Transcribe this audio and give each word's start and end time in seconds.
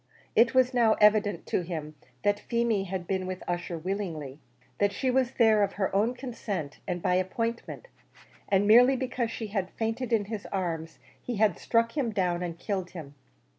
It 0.35 0.55
was 0.55 0.73
now 0.73 0.93
evident 0.95 1.45
to 1.45 1.61
him 1.61 1.93
that 2.23 2.39
Feemy 2.39 2.85
had 2.85 3.05
been 3.05 3.27
with 3.27 3.43
Ussher 3.47 3.77
willingly 3.77 4.39
that 4.79 4.91
she 4.91 5.11
was 5.11 5.33
there 5.33 5.61
of 5.61 5.73
her 5.73 5.95
own 5.95 6.15
consent 6.15 6.79
and 6.87 7.03
by 7.03 7.13
appointment; 7.13 7.87
and 8.49 8.67
merely 8.67 8.95
because 8.95 9.29
she 9.29 9.49
had 9.53 9.69
fainted 9.69 10.11
in 10.11 10.25
his 10.25 10.47
arms, 10.47 10.97
he 11.21 11.35
had 11.35 11.59
struck 11.59 11.95
him 11.95 12.09
down 12.09 12.41
and 12.41 12.57
killed 12.57 12.89
him. 12.97 13.13